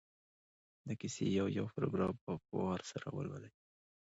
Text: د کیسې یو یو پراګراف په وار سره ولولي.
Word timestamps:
د 0.87 0.89
کیسې 0.99 1.25
یو 1.39 1.47
یو 1.57 1.65
پراګراف 1.73 2.15
په 2.25 2.31
وار 2.65 2.81
سره 2.91 3.07
ولولي. 3.15 3.51